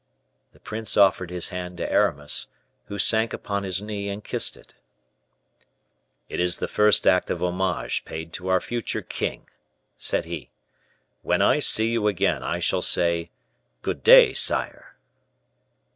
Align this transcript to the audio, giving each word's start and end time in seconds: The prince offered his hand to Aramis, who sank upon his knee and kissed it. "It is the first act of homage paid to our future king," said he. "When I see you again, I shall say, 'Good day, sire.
The 0.51 0.59
prince 0.59 0.97
offered 0.97 1.29
his 1.29 1.49
hand 1.49 1.77
to 1.77 1.87
Aramis, 1.87 2.47
who 2.85 2.97
sank 2.97 3.33
upon 3.33 3.61
his 3.61 3.83
knee 3.83 4.09
and 4.09 4.23
kissed 4.23 4.57
it. 4.57 4.73
"It 6.27 6.39
is 6.39 6.57
the 6.57 6.67
first 6.67 7.05
act 7.05 7.29
of 7.29 7.43
homage 7.43 8.03
paid 8.03 8.33
to 8.33 8.47
our 8.47 8.59
future 8.59 9.03
king," 9.03 9.47
said 9.99 10.25
he. 10.25 10.49
"When 11.21 11.43
I 11.43 11.59
see 11.59 11.91
you 11.91 12.07
again, 12.07 12.41
I 12.41 12.57
shall 12.57 12.81
say, 12.81 13.29
'Good 13.83 14.01
day, 14.01 14.33
sire. 14.33 14.95